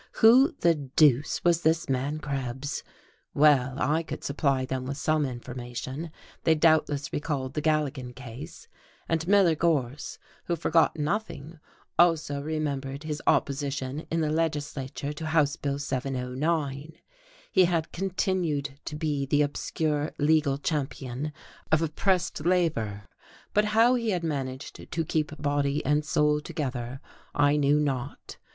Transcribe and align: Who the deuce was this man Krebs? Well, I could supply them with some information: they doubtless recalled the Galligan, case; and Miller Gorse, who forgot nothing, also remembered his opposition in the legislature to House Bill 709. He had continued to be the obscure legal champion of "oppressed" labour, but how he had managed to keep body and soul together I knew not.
Who 0.13 0.55
the 0.61 0.73
deuce 0.73 1.43
was 1.43 1.61
this 1.61 1.87
man 1.87 2.17
Krebs? 2.17 2.83
Well, 3.35 3.75
I 3.79 4.01
could 4.01 4.23
supply 4.23 4.65
them 4.65 4.87
with 4.87 4.97
some 4.97 5.27
information: 5.27 6.09
they 6.43 6.55
doubtless 6.55 7.13
recalled 7.13 7.53
the 7.53 7.61
Galligan, 7.61 8.15
case; 8.15 8.67
and 9.07 9.27
Miller 9.27 9.53
Gorse, 9.53 10.17
who 10.45 10.55
forgot 10.55 10.97
nothing, 10.97 11.59
also 11.99 12.41
remembered 12.41 13.03
his 13.03 13.21
opposition 13.27 14.07
in 14.09 14.21
the 14.21 14.31
legislature 14.31 15.13
to 15.13 15.25
House 15.27 15.55
Bill 15.55 15.77
709. 15.77 16.93
He 17.51 17.65
had 17.65 17.91
continued 17.91 18.79
to 18.85 18.95
be 18.95 19.27
the 19.27 19.43
obscure 19.43 20.13
legal 20.17 20.57
champion 20.57 21.31
of 21.71 21.83
"oppressed" 21.83 22.43
labour, 22.43 23.07
but 23.53 23.65
how 23.65 23.93
he 23.93 24.09
had 24.09 24.23
managed 24.23 24.91
to 24.91 25.05
keep 25.05 25.39
body 25.39 25.85
and 25.85 26.03
soul 26.03 26.41
together 26.41 26.99
I 27.35 27.55
knew 27.55 27.79
not. 27.79 28.37